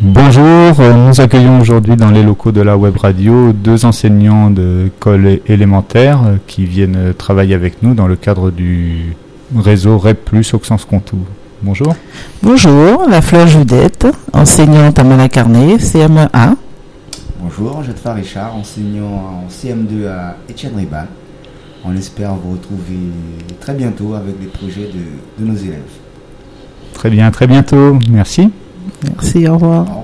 Bonjour, 0.00 0.78
euh, 0.78 0.92
nous 1.08 1.20
accueillons 1.20 1.60
aujourd'hui 1.60 1.96
dans 1.96 2.12
les 2.12 2.22
locaux 2.22 2.52
de 2.52 2.60
la 2.60 2.76
web 2.76 2.96
radio 2.96 3.52
deux 3.52 3.84
enseignants 3.84 4.48
d'école 4.48 5.40
élémentaire 5.48 6.20
euh, 6.24 6.36
qui 6.46 6.66
viennent 6.66 7.12
travailler 7.18 7.56
avec 7.56 7.82
nous 7.82 7.94
dans 7.94 8.06
le 8.06 8.14
cadre 8.14 8.52
du 8.52 9.16
réseau 9.56 9.98
REP 9.98 10.24
Plus 10.24 10.54
Auxence-Contour. 10.54 11.18
Bonjour. 11.62 11.96
Bonjour, 12.44 13.08
la 13.08 13.20
fleur 13.20 13.48
Judette, 13.48 14.06
enseignante 14.32 15.00
à 15.00 15.02
Malacarné, 15.02 15.78
CM1. 15.78 16.54
Bonjour, 17.40 17.82
Jetfa 17.82 18.14
Richard, 18.14 18.54
enseignant 18.54 19.42
en 19.44 19.48
CM2 19.50 20.06
à 20.06 20.36
Etienne 20.48 20.76
Ribal. 20.76 21.08
On 21.84 21.96
espère 21.96 22.34
vous 22.36 22.52
retrouver 22.52 23.00
très 23.60 23.74
bientôt 23.74 24.14
avec 24.14 24.36
les 24.40 24.46
projets 24.46 24.92
de, 24.92 25.42
de 25.44 25.50
nos 25.50 25.56
élèves. 25.56 25.82
Très 26.94 27.10
bien, 27.10 27.32
très 27.32 27.48
bientôt. 27.48 27.98
Merci. 28.08 28.52
Merci, 29.02 29.46
au 29.48 29.54
revoir. 29.54 29.97